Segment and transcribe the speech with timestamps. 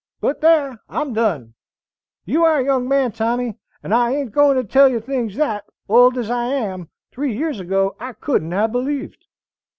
[0.19, 1.53] But thar, I'm done.
[2.25, 6.17] You are a young man, Tommy, and I ain't goin' to tell things thet, old
[6.17, 9.27] as I am, three years ago I couldn't have believed."